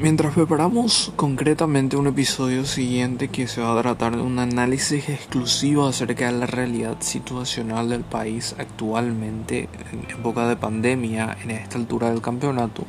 [0.00, 5.88] Mientras preparamos concretamente un episodio siguiente que se va a tratar de un análisis exclusivo
[5.88, 12.10] acerca de la realidad situacional del país actualmente en época de pandemia en esta altura
[12.10, 12.84] del campeonato,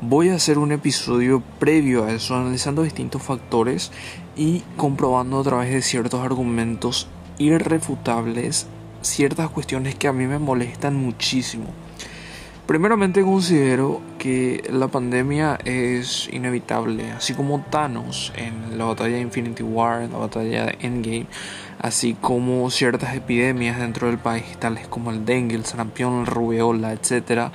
[0.00, 3.92] voy a hacer un episodio previo a eso analizando distintos factores
[4.34, 7.06] y comprobando a través de ciertos argumentos
[7.38, 8.66] irrefutables
[9.02, 11.66] ciertas cuestiones que a mí me molestan muchísimo.
[12.70, 19.64] Primeramente considero que la pandemia es inevitable, así como Thanos en la batalla de Infinity
[19.64, 21.26] War, en la batalla de Endgame,
[21.80, 26.92] así como ciertas epidemias dentro del país, tales como el dengue, el sarampión, el rubeola,
[26.92, 27.50] etc.,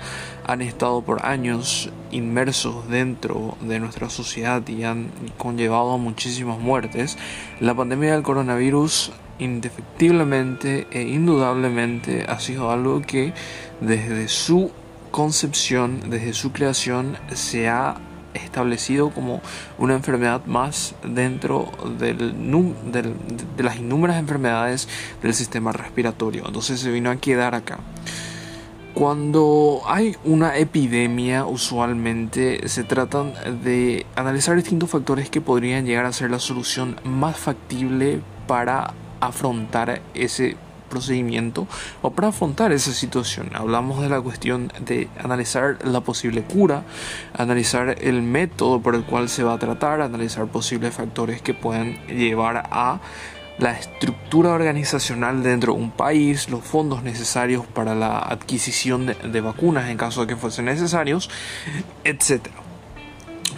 [0.46, 7.18] han estado por años inmersos dentro de nuestra sociedad y han conllevado muchísimas muertes.
[7.62, 13.34] La pandemia del coronavirus indefectiblemente e indudablemente ha sido algo que
[13.80, 14.72] desde su
[15.16, 17.96] concepción, desde su creación, se ha
[18.34, 19.42] establecido como
[19.78, 22.36] una enfermedad más dentro del,
[22.92, 24.90] de las innumerables enfermedades
[25.24, 26.44] del sistema respiratorio.
[26.46, 27.80] Entonces se vino a quedar acá.
[28.94, 33.32] Cuando hay una epidemia, usualmente se tratan
[33.64, 40.02] de analizar distintos factores que podrían llegar a ser la solución más factible para afrontar
[40.14, 40.58] ese
[40.90, 41.68] procedimiento
[42.02, 43.50] o para afrontar esa situación.
[43.54, 46.84] Hablamos de la cuestión de analizar la posible cura,
[47.34, 51.96] analizar el método por el cual se va a tratar, analizar posibles factores que puedan
[52.08, 53.00] llevar a
[53.58, 59.90] la estructura organizacional dentro de un país, los fondos necesarios para la adquisición de, vacunas
[59.90, 61.30] en caso de que fuesen necesarios,
[62.04, 62.48] etc.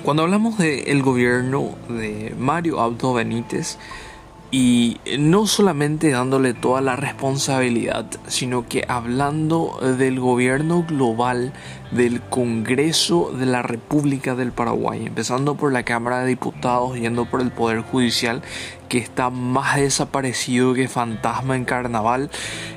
[0.04, 3.78] Cuando hablamos del gobierno de Mario Abdo Benítez,
[4.50, 11.52] y no solamente dándole toda la responsabilidad, sino que hablando del gobierno global
[11.92, 17.42] del Congreso de la República del Paraguay, empezando por la Cámara de Diputados, yendo por
[17.42, 18.42] el Poder Judicial,
[18.88, 22.30] que está más desaparecido que fantasma en carnaval,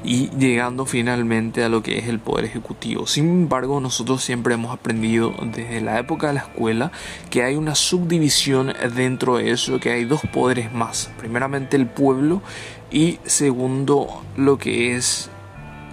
[0.04, 3.06] y llegando finalmente a lo que es el Poder Ejecutivo.
[3.06, 6.92] Sin embargo, nosotros siempre hemos aprendido desde la época de la escuela
[7.30, 11.10] que hay una subdivisión dentro de eso, que hay dos poderes más.
[11.18, 12.42] Primeramente el pueblo
[12.90, 15.30] y segundo lo que es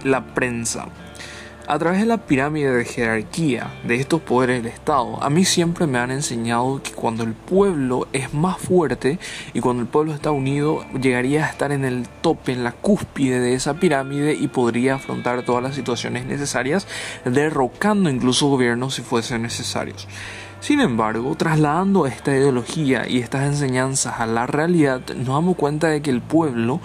[0.04, 0.88] la prensa
[1.68, 5.86] a través de la pirámide de jerarquía de estos poderes del Estado, a mí siempre
[5.86, 9.18] me han enseñado que cuando el pueblo es más fuerte
[9.52, 13.38] y cuando el pueblo está unido, llegaría a estar en el tope, en la cúspide
[13.40, 16.86] de esa pirámide y podría afrontar todas las situaciones necesarias,
[17.26, 20.08] derrocando incluso gobiernos si fuesen necesarios.
[20.60, 26.00] Sin embargo, trasladando esta ideología y estas enseñanzas a la realidad, nos damos cuenta de
[26.00, 26.80] que el pueblo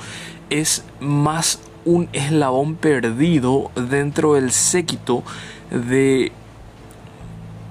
[0.49, 5.23] es más un eslabón perdido dentro del séquito
[5.69, 6.31] de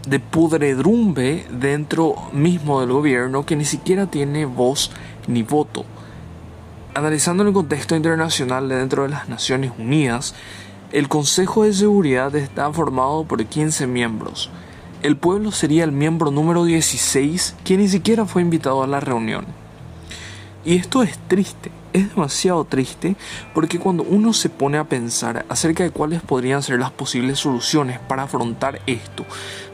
[0.07, 4.91] de dentro mismo del gobierno que ni siquiera tiene voz
[5.29, 5.85] ni voto.
[6.95, 10.35] Analizando el contexto internacional dentro de las Naciones Unidas,
[10.93, 14.51] el Consejo de Seguridad está formado por 15 miembros.
[15.03, 19.47] El pueblo sería el miembro número 16 que ni siquiera fue invitado a la reunión.
[20.65, 23.17] Y esto es triste, es demasiado triste
[23.55, 27.99] porque cuando uno se pone a pensar acerca de cuáles podrían ser las posibles soluciones
[27.99, 29.25] para afrontar esto,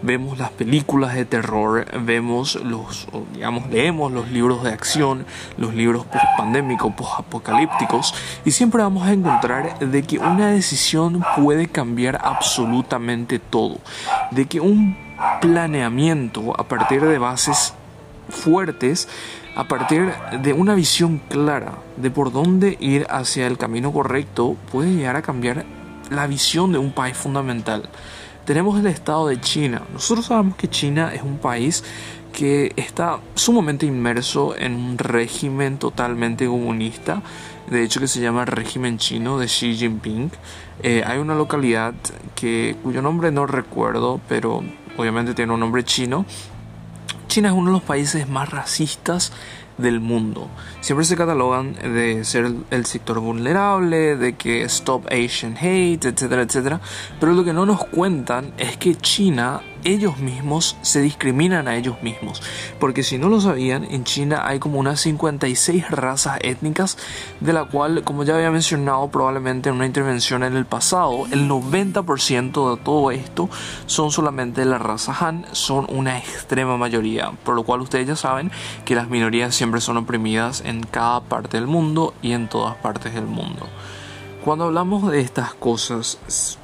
[0.03, 5.27] vemos las películas de terror, vemos los, digamos, leemos los libros de acción,
[5.57, 8.15] los libros post-pandémicos, post-apocalípticos,
[8.45, 13.79] y siempre vamos a encontrar de que una decisión puede cambiar absolutamente todo,
[14.31, 14.97] de que un
[15.41, 17.75] planeamiento a partir de bases
[18.29, 19.09] fuertes
[19.59, 24.95] a partir de una visión clara de por dónde ir hacia el camino correcto, puede
[24.95, 25.67] llegar a cambiar
[26.11, 27.89] la visión de un país fundamental.
[28.45, 29.83] Tenemos el estado de China.
[29.93, 31.83] Nosotros sabemos que China es un país
[32.33, 37.21] que está sumamente inmerso en un régimen totalmente comunista,
[37.69, 40.31] de hecho que se llama régimen chino de Xi Jinping.
[40.85, 41.95] Eh, hay una localidad
[42.37, 44.63] que, cuyo nombre no recuerdo, pero
[44.97, 46.27] obviamente tiene un nombre chino,
[47.29, 49.33] China es uno de los países más racistas
[49.77, 50.49] del mundo.
[50.81, 56.81] Siempre se catalogan de ser el sector vulnerable, de que stop Asian hate, etcétera, etcétera.
[57.21, 62.03] Pero lo que no nos cuentan es que China ellos mismos se discriminan a ellos
[62.03, 62.43] mismos.
[62.79, 66.99] Porque si no lo sabían, en China hay como unas 56 razas étnicas,
[67.41, 71.49] de la cual, como ya había mencionado probablemente en una intervención en el pasado, el
[71.49, 73.49] 90% de todo esto
[73.87, 77.33] son solamente de la raza Han, son una extrema mayoría.
[77.45, 78.51] Por lo cual ustedes ya saben
[78.85, 83.15] que las minorías siempre son oprimidas en cada parte del mundo y en todas partes
[83.15, 83.67] del mundo.
[84.45, 86.59] Cuando hablamos de estas cosas,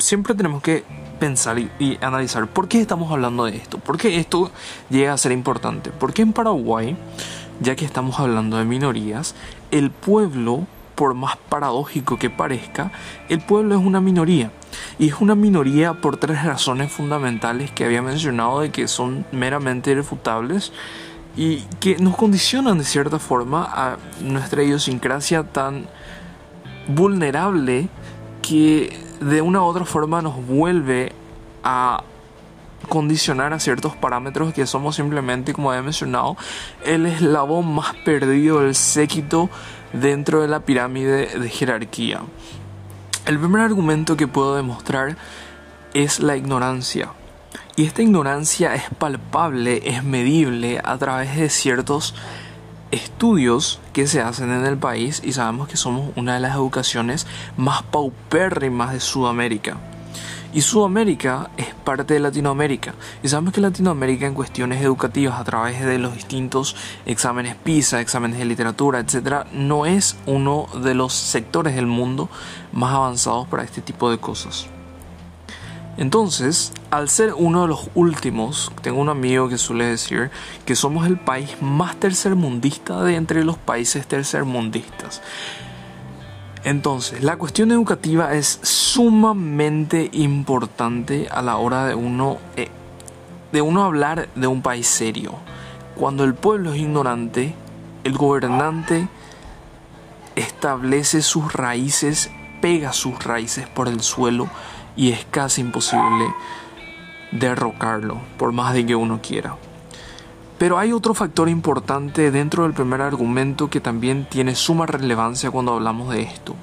[0.00, 0.84] siempre tenemos que
[1.18, 4.50] pensar y, analizar por qué estamos hablando de esto, por qué esto
[4.88, 6.96] llega a ser importante, porque en Paraguay,
[7.60, 9.34] ya que estamos hablando de minorías,
[9.70, 12.90] el pueblo, por más paradójico que parezca,
[13.28, 14.50] el pueblo es una minoría.
[14.98, 19.90] Y es una minoría por tres razones fundamentales que había mencionado de que son meramente
[19.90, 20.72] irrefutables
[21.36, 25.86] y que nos condicionan de cierta forma a nuestra idiosincrasia tan
[26.86, 27.88] vulnerable
[28.50, 31.12] que de una u otra forma nos vuelve
[31.62, 32.02] a
[32.88, 36.36] condicionar a ciertos parámetros que somos simplemente, como había mencionado,
[36.84, 39.48] el eslabón más perdido del séquito
[39.92, 42.22] dentro de la pirámide de jerarquía.
[43.24, 45.16] El primer argumento que puedo demostrar
[45.94, 47.10] es la ignorancia.
[47.76, 52.16] Y esta ignorancia es palpable, es medible a través de ciertos
[52.90, 57.26] estudios que se hacen en el país y sabemos que somos una de las educaciones
[57.56, 59.76] más paupérrimas de Sudamérica.
[60.52, 62.94] Y Sudamérica es parte de Latinoamérica.
[63.22, 66.74] Y sabemos que Latinoamérica en cuestiones educativas a través de los distintos
[67.06, 72.28] exámenes PISA, exámenes de literatura, etc., no es uno de los sectores del mundo
[72.72, 74.66] más avanzados para este tipo de cosas.
[76.00, 80.30] Entonces, al ser uno de los últimos, tengo un amigo que suele decir
[80.64, 85.20] que somos el país más tercermundista de entre los países tercermundistas.
[86.64, 92.70] Entonces, la cuestión educativa es sumamente importante a la hora de uno, eh,
[93.52, 95.34] de uno hablar de un país serio.
[95.96, 97.54] Cuando el pueblo es ignorante,
[98.04, 99.06] el gobernante
[100.34, 102.30] establece sus raíces,
[102.62, 104.48] pega sus raíces por el suelo
[104.96, 106.34] y es casi imposible
[107.32, 109.56] derrocarlo, por más de que uno quiera.
[110.58, 115.72] Pero hay otro factor importante dentro del primer argumento que también tiene suma relevancia cuando
[115.72, 116.54] hablamos de esto,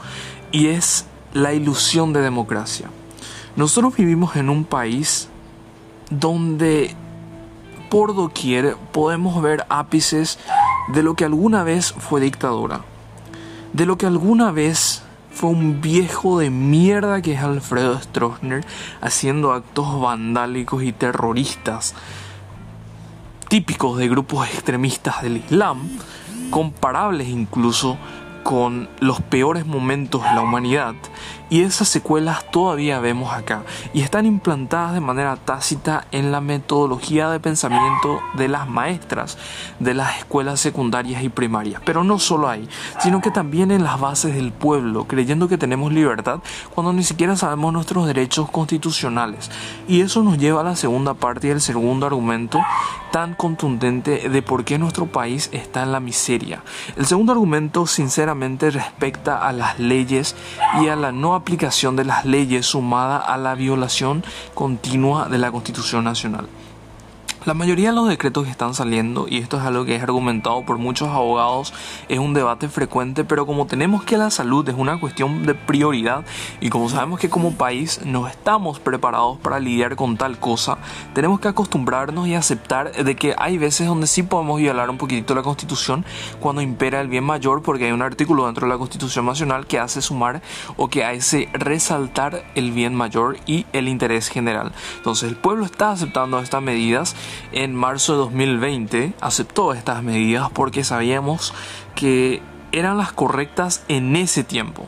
[0.51, 2.89] y es la ilusión de democracia.
[3.55, 5.29] Nosotros vivimos en un país
[6.11, 6.95] donde
[7.89, 10.37] por doquier podemos ver ápices
[10.89, 12.81] de lo que alguna vez fue dictadura,
[13.73, 14.86] de lo que alguna vez
[15.37, 18.65] fue un viejo de mierda que es Alfredo Stroessner
[19.01, 21.93] haciendo actos vandálicos y terroristas
[23.47, 25.87] típicos de grupos extremistas del Islam,
[26.49, 27.99] comparables incluso
[28.47, 30.95] con los peores momentos de la humanidad
[31.49, 33.63] y esas secuelas todavía vemos acá
[33.93, 39.37] y están implantadas de manera tácita en la metodología de pensamiento de las maestras
[39.81, 41.81] de las escuelas secundarias y primarias.
[41.83, 42.69] Pero no solo ahí,
[43.01, 46.39] sino que también en las bases del pueblo, creyendo que tenemos libertad
[46.73, 49.51] cuando ni siquiera sabemos nuestros derechos constitucionales.
[49.89, 52.61] Y eso nos lleva a la segunda parte y el segundo argumento
[53.17, 56.61] tan contundente de por qué nuestro país está en la miseria.
[56.97, 60.35] El segundo argumento sinceramente respecta a las leyes
[60.83, 64.23] y a la no aplicación de las leyes sumada a la violación
[64.53, 66.47] continua de la Constitución Nacional.
[67.47, 70.65] La mayoría de los decretos que están saliendo, y esto es algo que es argumentado
[70.65, 71.73] por muchos abogados,
[72.09, 76.25] es un debate frecuente, pero como tenemos que la salud es una cuestión de prioridad
[76.59, 80.77] y como sabemos que como país no estamos preparados para lidiar con tal cosa,
[81.13, 85.33] tenemos que acostumbrarnos y aceptar de que hay veces donde sí podemos violar un poquitito
[85.33, 86.03] la constitución
[86.41, 89.79] cuando impera el bien mayor, porque hay un artículo dentro de la constitución nacional que
[89.79, 90.41] hace sumar
[90.75, 94.73] o que hace resaltar el bien mayor y el interés general.
[94.97, 97.15] Entonces el pueblo está aceptando estas medidas
[97.51, 101.53] en marzo de 2020 aceptó estas medidas porque sabíamos
[101.95, 102.41] que
[102.71, 104.87] eran las correctas en ese tiempo.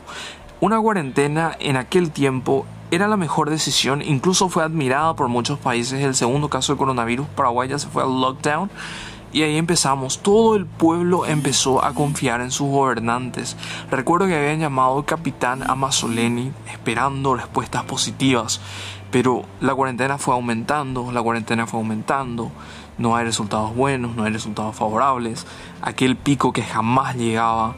[0.60, 6.02] Una cuarentena en aquel tiempo era la mejor decisión, incluso fue admirada por muchos países.
[6.02, 8.70] El segundo caso de coronavirus, Paraguay ya se fue al lockdown.
[9.32, 13.56] Y ahí empezamos, todo el pueblo empezó a confiar en sus gobernantes.
[13.88, 18.60] Recuerdo que habían llamado capitán a Mazzoleni esperando respuestas positivas.
[19.10, 22.52] Pero la cuarentena fue aumentando, la cuarentena fue aumentando,
[22.98, 25.46] no hay resultados buenos, no hay resultados favorables,
[25.82, 27.74] aquel pico que jamás llegaba,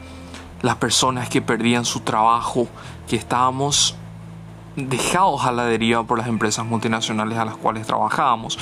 [0.61, 2.67] las personas que perdían su trabajo,
[3.07, 3.95] que estábamos
[4.75, 8.59] dejados a la deriva por las empresas multinacionales a las cuales trabajábamos.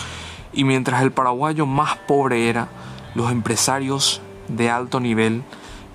[0.53, 2.69] Y mientras el paraguayo más pobre era,
[3.15, 5.43] los empresarios de alto nivel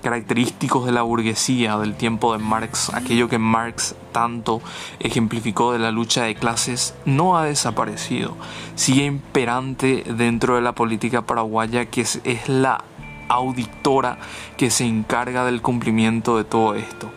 [0.07, 4.61] característicos de la burguesía del tiempo de Marx, aquello que Marx tanto
[5.01, 8.37] ejemplificó de la lucha de clases, no ha desaparecido.
[8.75, 12.85] Sigue imperante dentro de la política paraguaya que es, es la
[13.27, 14.17] auditora
[14.55, 17.11] que se encarga del cumplimiento de todo esto.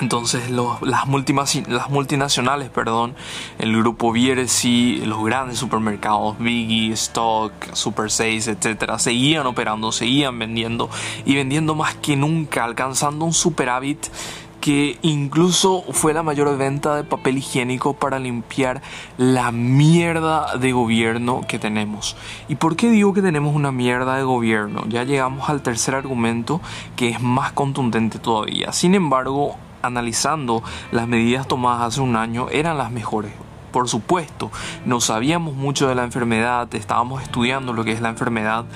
[0.00, 1.06] Entonces las, las,
[1.90, 3.14] multinacionales, perdón,
[3.58, 10.88] el grupo Bierzi, los grandes supermercados, Biggie, Stock, Super 6, etcétera, seguían operando, seguían vendiendo
[11.26, 14.06] y vendiendo más que nunca, alcanzando un superávit
[14.62, 18.80] que incluso fue la mayor venta de papel higiénico para limpiar
[19.18, 22.16] la mierda de gobierno que tenemos.
[22.48, 24.84] ¿Y por qué digo que tenemos una mierda de gobierno?
[24.88, 26.60] Ya llegamos al tercer argumento
[26.94, 28.72] que es más contundente todavía.
[28.72, 33.32] Sin embargo, analizando las medidas tomadas hace un año, eran las mejores
[33.72, 34.52] por supuesto,
[34.84, 38.66] no sabíamos mucho de la enfermedad, estábamos estudiando lo que es la enfermedad,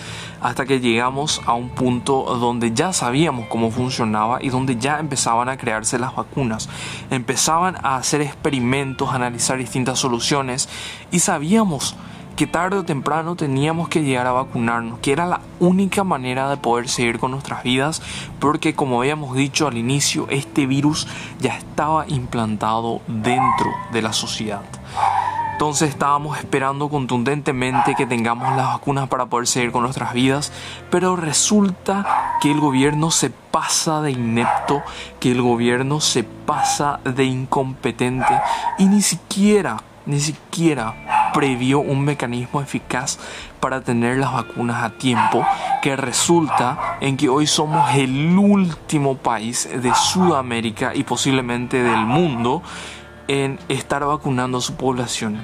[0.41, 5.49] hasta que llegamos a un punto donde ya sabíamos cómo funcionaba y donde ya empezaban
[5.49, 6.69] a crearse las vacunas.
[7.11, 10.69] Empezaban a hacer experimentos, a analizar distintas soluciones
[11.13, 11.95] y sabíamos
[12.37, 16.59] que tarde o temprano teníamos que llegar a vacunarnos, que era la única manera de
[16.59, 18.03] poder seguir con nuestras vidas,
[18.39, 21.09] porque como habíamos dicho al inicio, este virus
[21.41, 24.63] ya estaba implantado dentro de la sociedad.
[25.53, 30.53] Entonces estábamos esperando contundentemente que tengamos las vacunas para poder seguir con nuestras vidas,
[30.91, 34.83] pero resulta que el gobierno se pasa de inepto,
[35.19, 38.39] que el gobierno se pasa de incompetente
[38.77, 43.19] y ni siquiera, ni siquiera previó un mecanismo eficaz
[43.61, 45.45] para tener las vacunas a tiempo,
[45.83, 52.63] que resulta en que hoy somos el último país de Sudamérica y posiblemente del mundo
[53.29, 55.43] en estar vacunando a su población.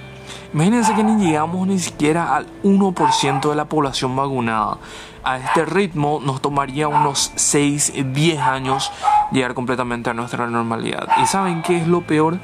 [0.55, 4.79] Imagínense que ni llegamos ni siquiera al 1% de la población vacunada.
[5.25, 8.93] A este ritmo nos tomaría unos 6, 10 años
[9.31, 11.09] llegar completamente a nuestra normalidad.
[11.23, 12.39] ¿Y saben qué es lo peor?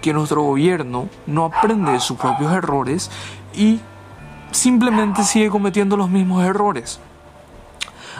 [0.00, 3.10] Que nuestro gobierno no aprende de sus propios errores
[3.54, 3.80] y
[4.50, 7.00] simplemente sigue cometiendo los mismos errores.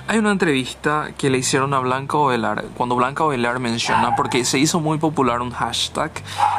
[0.07, 4.59] Hay una entrevista que le hicieron a Blanca Ovelar, cuando Blanca Ovelar menciona, porque se
[4.59, 6.11] hizo muy popular un hashtag,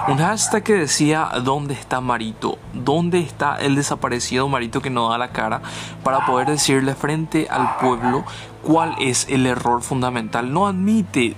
[0.07, 2.59] un hashtag que decía ¿Dónde está Marito?
[2.73, 5.61] ¿Dónde está el desaparecido Marito que no da la cara?
[6.03, 8.23] Para poder decirle frente al pueblo
[8.63, 10.53] cuál es el error fundamental.
[10.53, 11.35] No admite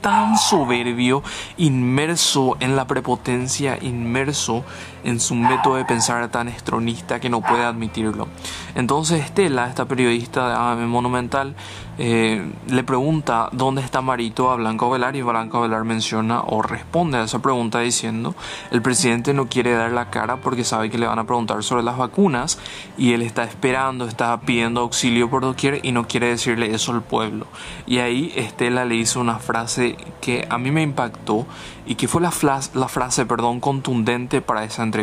[0.00, 1.22] tan soberbio,
[1.56, 4.64] inmerso en la prepotencia, inmerso
[5.04, 8.28] en su método de pensar tan estronista que no puede admitirlo.
[8.74, 11.54] Entonces Estela, esta periodista de Monumental,
[12.00, 17.18] eh, le pregunta dónde está Marito a Blanco Velar y Blanco Velar menciona o responde
[17.18, 18.36] a esa pregunta diciendo
[18.70, 21.82] el presidente no quiere dar la cara porque sabe que le van a preguntar sobre
[21.82, 22.60] las vacunas
[22.96, 27.02] y él está esperando, está pidiendo auxilio por doquier y no quiere decirle eso al
[27.02, 27.46] pueblo.
[27.86, 31.46] Y ahí Estela le hizo una frase que a mí me impactó
[31.84, 32.30] y que fue la,
[32.74, 34.97] la frase perdón, contundente para esa entrevista.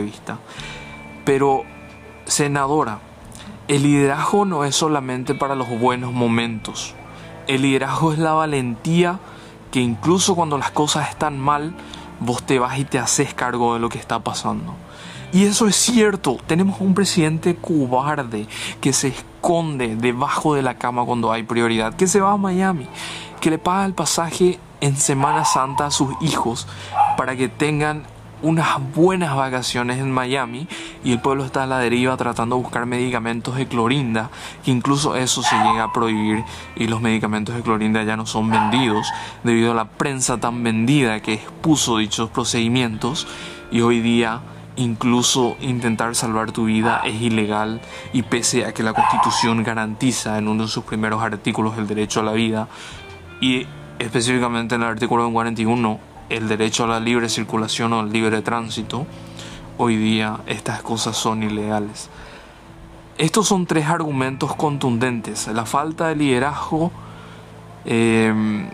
[1.23, 1.63] Pero,
[2.25, 2.99] senadora,
[3.67, 6.93] el liderazgo no es solamente para los buenos momentos.
[7.47, 9.19] El liderazgo es la valentía
[9.71, 11.75] que incluso cuando las cosas están mal,
[12.19, 14.75] vos te vas y te haces cargo de lo que está pasando.
[15.33, 18.47] Y eso es cierto, tenemos un presidente cobarde
[18.79, 22.87] que se esconde debajo de la cama cuando hay prioridad, que se va a Miami,
[23.41, 26.67] que le paga el pasaje en Semana Santa a sus hijos
[27.17, 28.03] para que tengan
[28.41, 30.67] unas buenas vacaciones en Miami
[31.03, 34.29] y el pueblo está a la deriva tratando de buscar medicamentos de clorinda,
[34.63, 36.43] que incluso eso se llega a prohibir
[36.75, 39.07] y los medicamentos de clorinda ya no son vendidos
[39.43, 43.27] debido a la prensa tan vendida que expuso dichos procedimientos
[43.71, 44.41] y hoy día
[44.77, 47.81] incluso intentar salvar tu vida es ilegal
[48.13, 52.19] y pese a que la constitución garantiza en uno de sus primeros artículos el derecho
[52.19, 52.67] a la vida
[53.39, 53.65] y
[53.99, 59.05] específicamente en el artículo 41 el derecho a la libre circulación o el libre tránsito,
[59.77, 62.09] hoy día estas cosas son ilegales.
[63.17, 65.47] Estos son tres argumentos contundentes.
[65.47, 66.91] La falta de liderazgo,
[67.85, 68.67] em,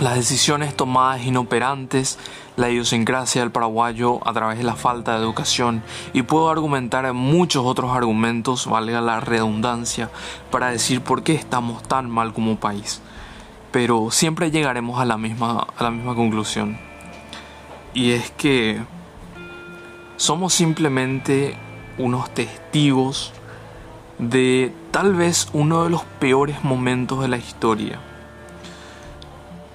[0.00, 2.18] las decisiones tomadas inoperantes,
[2.56, 5.82] la idiosincrasia del paraguayo a través de la falta de educación
[6.12, 10.10] y puedo argumentar en muchos otros argumentos, valga la redundancia,
[10.50, 13.02] para decir por qué estamos tan mal como país
[13.70, 16.78] pero siempre llegaremos a la misma, a la misma conclusión.
[17.94, 18.80] Y es que
[20.16, 21.56] somos simplemente
[21.98, 23.32] unos testigos
[24.18, 28.00] de tal vez uno de los peores momentos de la historia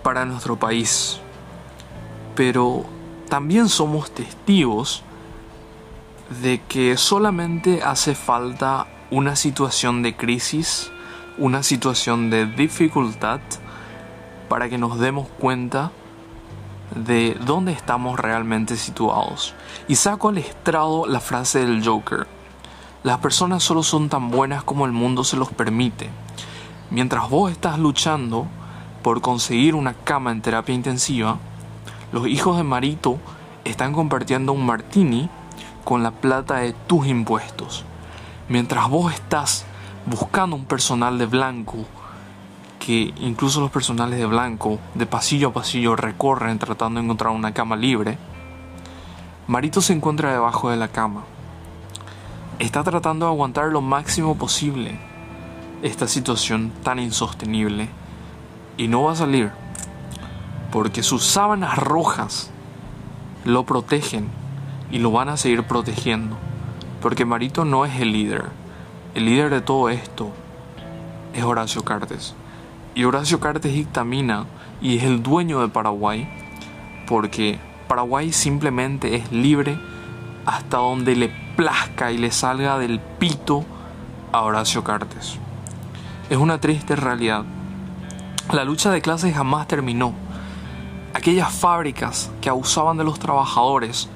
[0.03, 1.19] para nuestro país.
[2.35, 2.85] Pero
[3.29, 5.03] también somos testigos
[6.41, 10.91] de que solamente hace falta una situación de crisis,
[11.37, 13.39] una situación de dificultad,
[14.53, 15.89] para que nos demos cuenta
[16.93, 19.55] de dónde estamos realmente situados.
[19.87, 22.27] Y saco al estrado la frase del Joker.
[23.01, 26.11] Las personas solo son tan buenas como el mundo se los permite.
[26.91, 28.45] Mientras vos estás luchando
[29.01, 31.39] por conseguir una cama en terapia intensiva,
[32.11, 33.17] los hijos de Marito
[33.63, 35.31] están compartiendo un martini
[35.83, 37.85] con la plata de tus impuestos.
[38.49, 39.65] Mientras vos estás
[40.05, 41.87] buscando un personal de blanco
[42.85, 47.53] que incluso los personales de blanco de pasillo a pasillo recorren tratando de encontrar una
[47.53, 48.17] cama libre,
[49.47, 51.23] Marito se encuentra debajo de la cama.
[52.59, 54.99] Está tratando de aguantar lo máximo posible
[55.81, 57.87] esta situación tan insostenible
[58.75, 59.51] y no va a salir
[60.69, 62.51] porque sus sábanas rojas
[63.45, 64.27] lo protegen
[64.91, 66.37] y lo van a seguir protegiendo
[67.01, 68.43] porque Marito no es el líder.
[69.15, 70.31] El líder de todo esto
[71.33, 72.35] es Horacio Cartes
[72.95, 74.45] y Horacio Cartes dictamina
[74.81, 76.27] y es el dueño de Paraguay
[77.07, 79.77] porque Paraguay simplemente es libre
[80.45, 83.65] hasta donde le plazca y le salga del pito
[84.31, 85.37] a Horacio Cartes.
[86.29, 87.43] Es una triste realidad.
[88.51, 90.13] La lucha de clases jamás terminó.
[91.13, 94.09] Aquellas fábricas que abusaban de los trabajadores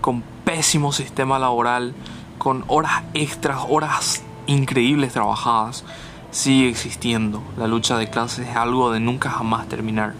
[0.00, 1.94] con pésimo sistema laboral,
[2.38, 5.84] con horas extras, horas increíbles trabajadas,
[6.30, 7.42] sigue existiendo.
[7.56, 10.14] La lucha de clases es algo de nunca jamás terminar.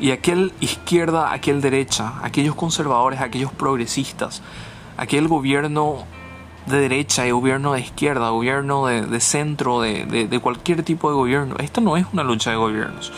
[0.00, 4.42] Y aquel izquierda, aquel derecha, aquellos conservadores, aquellos progresistas,
[4.96, 6.04] aquel gobierno
[6.66, 11.56] de derecha y gobierno de izquierda, gobierno de, centro, de, de, cualquier tipo de gobierno.
[11.58, 13.12] Esto no es una lucha de gobiernos.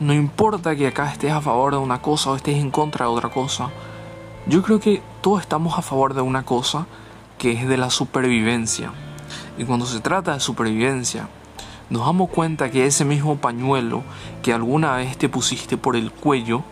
[0.00, 3.12] No importa que acá estés a favor de una cosa o estés en contra de
[3.12, 3.70] otra cosa.
[4.46, 6.86] Yo creo que todos estamos a favor de una cosa
[7.38, 8.92] que es de la supervivencia.
[9.58, 11.28] Y cuando se trata de supervivencia,
[11.90, 14.02] nos damos cuenta que ese mismo pañuelo
[14.42, 16.64] que alguna vez te pusiste por el cuello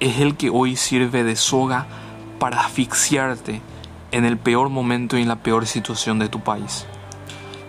[0.00, 1.86] es el que hoy sirve de soga
[2.38, 3.60] para asfixiarte
[4.12, 6.86] en el peor momento y en la peor situación de tu país.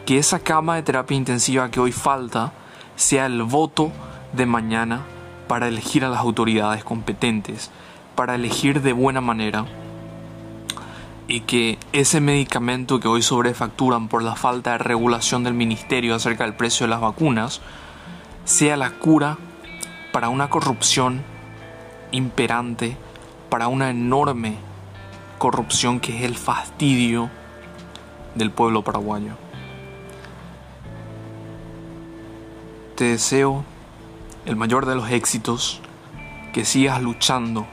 [0.06, 2.54] Que esa cama de terapia intensiva que hoy falta
[2.96, 3.92] sea el voto
[4.34, 5.02] de mañana
[5.48, 7.72] para elegir a las autoridades competentes,
[8.16, 9.66] para elegir de buena manera
[11.32, 16.44] y que ese medicamento que hoy sobrefacturan por la falta de regulación del ministerio acerca
[16.44, 17.62] del precio de las vacunas
[18.44, 19.38] sea la cura
[20.12, 21.24] para una corrupción
[22.12, 22.98] imperante,
[23.50, 24.58] para una enorme
[25.38, 27.30] corrupción que es el fastidio
[28.36, 29.38] del pueblo paraguayo.
[32.98, 33.64] Te deseo
[34.46, 35.80] el mayor de los éxitos,
[36.52, 37.66] que sigas luchando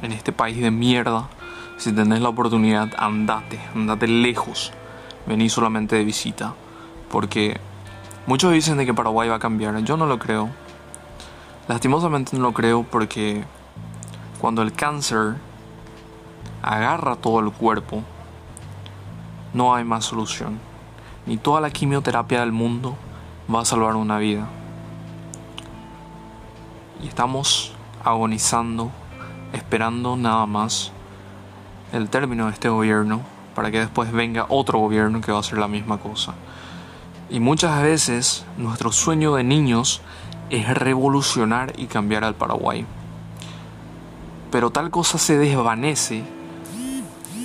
[0.00, 1.28] en este país de mierda.
[1.76, 4.72] Si tenés la oportunidad, andate, andate lejos.
[5.26, 6.54] Vení solamente de visita.
[7.10, 7.58] Porque
[8.26, 9.76] muchos dicen de que Paraguay va a cambiar.
[9.82, 10.50] Yo no lo creo.
[11.66, 13.44] Lastimosamente no lo creo porque
[14.40, 15.36] cuando el cáncer
[16.62, 18.02] agarra todo el cuerpo,
[19.52, 20.58] no hay más solución.
[21.26, 22.96] Ni toda la quimioterapia del mundo
[23.52, 24.46] va a salvar una vida.
[27.02, 27.72] Y estamos
[28.04, 28.90] agonizando,
[29.52, 30.92] esperando nada más
[31.94, 33.22] el término de este gobierno
[33.54, 36.34] para que después venga otro gobierno que va a hacer la misma cosa.
[37.30, 40.02] Y muchas veces nuestro sueño de niños
[40.50, 42.84] es revolucionar y cambiar al Paraguay.
[44.50, 46.24] Pero tal cosa se desvanece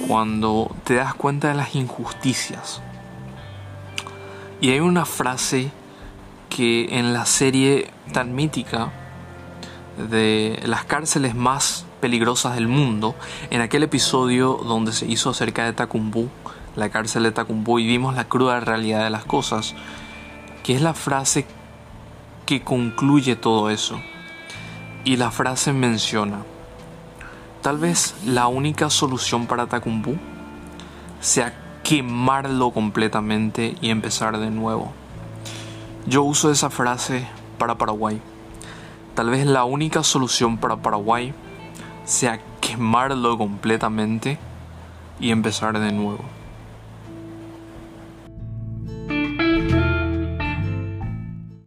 [0.07, 2.81] cuando te das cuenta de las injusticias.
[4.61, 5.71] Y hay una frase
[6.49, 8.91] que en la serie tan mítica
[10.09, 13.15] de las cárceles más peligrosas del mundo,
[13.49, 16.29] en aquel episodio donde se hizo acerca de Tacumbú,
[16.75, 19.75] la cárcel de Tacumbú, y vimos la cruda realidad de las cosas,
[20.63, 21.45] que es la frase
[22.45, 23.99] que concluye todo eso.
[25.05, 26.39] Y la frase menciona,
[27.61, 30.15] Tal vez la única solución para Tacumbú
[31.19, 34.93] sea quemarlo completamente y empezar de nuevo.
[36.07, 38.21] Yo uso esa frase para Paraguay.
[39.13, 41.33] Tal vez la única solución para Paraguay
[42.09, 44.39] sea quemarlo completamente
[45.19, 46.38] y empezar de nuevo.